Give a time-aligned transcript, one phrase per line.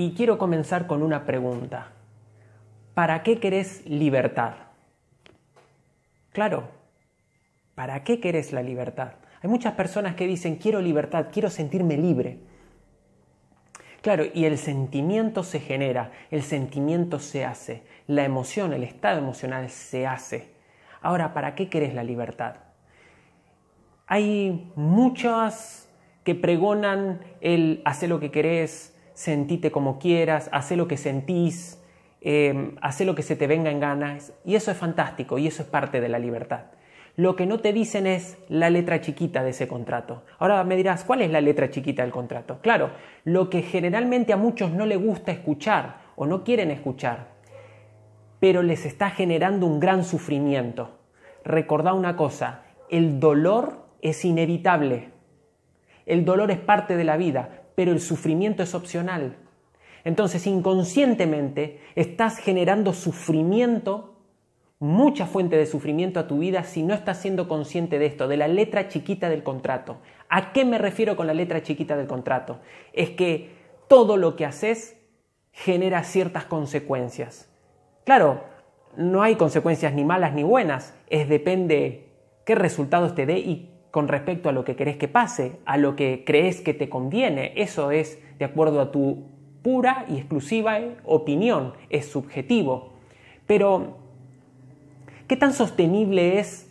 [0.00, 1.88] Y quiero comenzar con una pregunta.
[2.94, 4.54] ¿Para qué querés libertad?
[6.32, 6.70] Claro,
[7.74, 9.12] ¿para qué querés la libertad?
[9.42, 12.38] Hay muchas personas que dicen, quiero libertad, quiero sentirme libre.
[14.00, 19.68] Claro, y el sentimiento se genera, el sentimiento se hace, la emoción, el estado emocional
[19.68, 20.54] se hace.
[21.02, 22.54] Ahora, ¿para qué querés la libertad?
[24.06, 25.90] Hay muchas
[26.24, 31.78] que pregonan el hacer lo que querés, sentite como quieras, hacer lo que sentís,
[32.22, 35.62] eh, hacer lo que se te venga en ganas, y eso es fantástico, y eso
[35.62, 36.62] es parte de la libertad.
[37.16, 40.22] Lo que no te dicen es la letra chiquita de ese contrato.
[40.38, 42.60] Ahora me dirás, ¿cuál es la letra chiquita del contrato?
[42.62, 42.92] Claro,
[43.24, 47.26] lo que generalmente a muchos no les gusta escuchar o no quieren escuchar,
[48.38, 50.98] pero les está generando un gran sufrimiento.
[51.44, 55.10] Recordá una cosa, el dolor es inevitable.
[56.06, 59.36] El dolor es parte de la vida, pero el sufrimiento es opcional.
[60.04, 64.16] Entonces, inconscientemente, estás generando sufrimiento,
[64.78, 68.38] mucha fuente de sufrimiento a tu vida si no estás siendo consciente de esto, de
[68.38, 69.98] la letra chiquita del contrato.
[70.28, 72.60] ¿A qué me refiero con la letra chiquita del contrato?
[72.92, 73.50] Es que
[73.88, 74.96] todo lo que haces
[75.52, 77.50] genera ciertas consecuencias.
[78.04, 78.44] Claro,
[78.96, 82.08] no hay consecuencias ni malas ni buenas, es depende
[82.44, 85.96] qué resultados te dé y con respecto a lo que querés que pase, a lo
[85.96, 87.52] que crees que te conviene.
[87.56, 89.24] Eso es de acuerdo a tu
[89.62, 92.92] pura y exclusiva opinión, es subjetivo.
[93.46, 93.98] Pero,
[95.26, 96.70] ¿qué tan sostenible es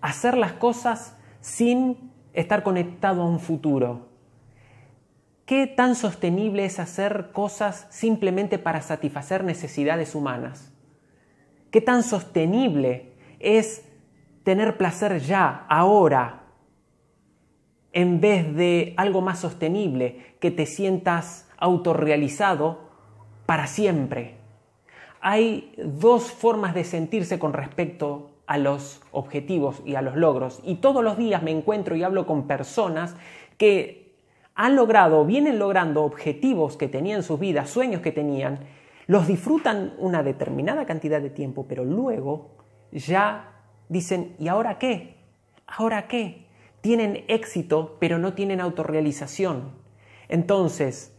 [0.00, 4.08] hacer las cosas sin estar conectado a un futuro?
[5.44, 10.72] ¿Qué tan sostenible es hacer cosas simplemente para satisfacer necesidades humanas?
[11.72, 13.84] ¿Qué tan sostenible es
[14.44, 16.39] tener placer ya, ahora,
[17.92, 22.90] en vez de algo más sostenible, que te sientas autorrealizado
[23.46, 24.36] para siempre.
[25.20, 30.60] Hay dos formas de sentirse con respecto a los objetivos y a los logros.
[30.64, 33.14] Y todos los días me encuentro y hablo con personas
[33.58, 34.16] que
[34.54, 38.60] han logrado, vienen logrando objetivos que tenían en sus vidas, sueños que tenían,
[39.06, 42.50] los disfrutan una determinada cantidad de tiempo, pero luego
[42.92, 45.16] ya dicen, ¿y ahora qué?
[45.66, 46.46] ¿Ahora qué?
[46.80, 49.72] Tienen éxito, pero no tienen autorrealización.
[50.28, 51.14] Entonces,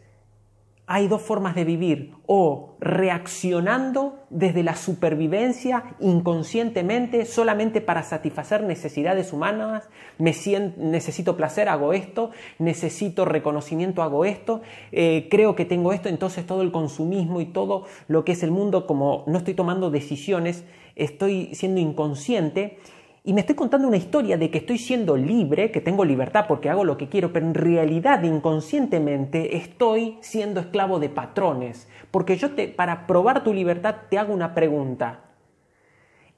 [0.86, 9.32] hay dos formas de vivir, o reaccionando desde la supervivencia inconscientemente solamente para satisfacer necesidades
[9.32, 10.34] humanas, me
[10.76, 16.62] necesito placer, hago esto, necesito reconocimiento, hago esto, eh, creo que tengo esto, entonces todo
[16.62, 20.64] el consumismo y todo lo que es el mundo, como no estoy tomando decisiones,
[20.96, 22.78] estoy siendo inconsciente
[23.24, 26.68] y me estoy contando una historia de que estoy siendo libre, que tengo libertad porque
[26.68, 31.88] hago lo que quiero, pero en realidad inconscientemente estoy siendo esclavo de patrones.
[32.10, 35.20] Porque yo te, para probar tu libertad te hago una pregunta.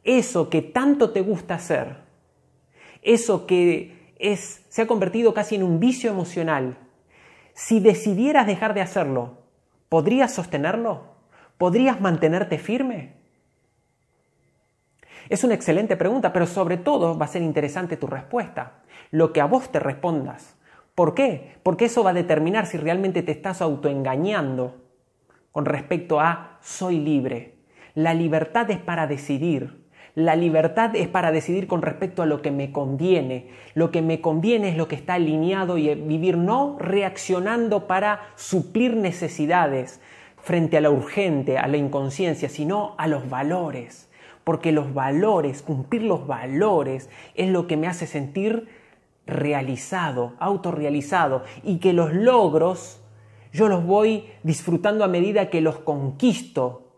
[0.03, 1.97] Eso que tanto te gusta hacer,
[3.01, 6.77] eso que es, se ha convertido casi en un vicio emocional,
[7.55, 9.39] si decidieras dejar de hacerlo,
[9.89, 11.15] ¿podrías sostenerlo?
[11.57, 13.24] ¿Podrías mantenerte firme?
[15.29, 19.41] Es una excelente pregunta, pero sobre todo va a ser interesante tu respuesta, lo que
[19.41, 20.57] a vos te respondas.
[20.95, 21.57] ¿Por qué?
[21.63, 24.83] Porque eso va a determinar si realmente te estás autoengañando
[25.51, 27.55] con respecto a soy libre.
[27.95, 29.85] La libertad es para decidir.
[30.15, 33.49] La libertad es para decidir con respecto a lo que me conviene.
[33.75, 38.95] Lo que me conviene es lo que está alineado y vivir no reaccionando para suplir
[38.95, 40.01] necesidades
[40.37, 44.11] frente a la urgente, a la inconsciencia, sino a los valores
[44.45, 48.69] porque los valores, cumplir los valores, es lo que me hace sentir
[49.27, 53.01] realizado, autorrealizado, y que los logros
[53.55, 56.89] yo los voy disfrutando a medida que los conquisto,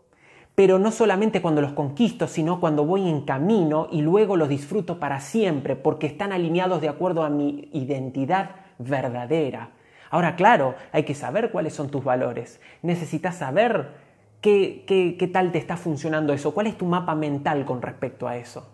[0.55, 4.99] pero no solamente cuando los conquisto, sino cuando voy en camino y luego los disfruto
[4.99, 9.69] para siempre, porque están alineados de acuerdo a mi identidad verdadera.
[10.09, 12.59] Ahora, claro, hay que saber cuáles son tus valores.
[12.81, 14.06] Necesitas saber
[14.41, 16.53] ¿Qué, tal te está funcionando eso?
[16.53, 18.69] ¿Cuál es tu mapa mental con respecto a eso?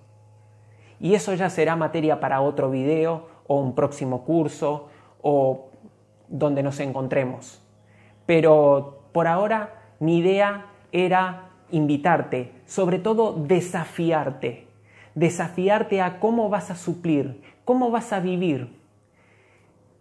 [0.99, 4.89] Y eso ya será materia para otro video o un próximo curso
[5.21, 5.69] o
[6.27, 7.61] donde nos encontremos.
[8.25, 14.67] Pero por ahora mi idea era invitarte, sobre todo desafiarte,
[15.15, 18.81] desafiarte a cómo vas a suplir, cómo vas a vivir.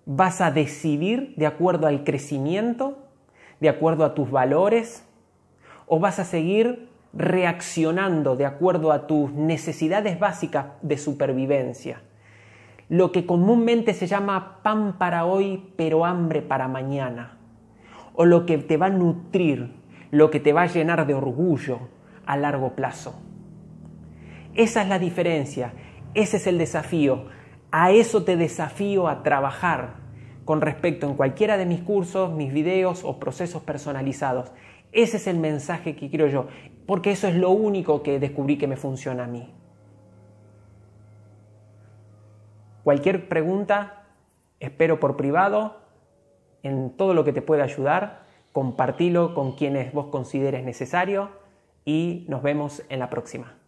[0.05, 2.99] ¿Vas a decidir de acuerdo al crecimiento,
[3.61, 5.07] de acuerdo a tus valores,
[5.95, 12.01] o vas a seguir reaccionando de acuerdo a tus necesidades básicas de supervivencia.
[12.89, 17.37] Lo que comúnmente se llama pan para hoy, pero hambre para mañana.
[18.15, 19.75] o lo que te va a nutrir,
[20.11, 21.79] lo que te va a llenar de orgullo
[22.25, 23.21] a largo plazo.
[24.55, 25.75] Esa es la diferencia,
[26.15, 27.27] ese es el desafío.
[27.71, 29.97] A eso te desafío a trabajar
[30.47, 34.53] con respecto en cualquiera de mis cursos, mis videos o procesos personalizados.
[34.93, 36.47] Ese es el mensaje que quiero yo,
[36.87, 39.53] porque eso es lo único que descubrí que me funciona a mí.
[42.85, 44.07] Cualquier pregunta,
[44.61, 45.81] espero por privado,
[46.63, 48.23] en todo lo que te pueda ayudar,
[48.53, 51.31] compartilo con quienes vos consideres necesario
[51.85, 53.62] y nos vemos en la próxima.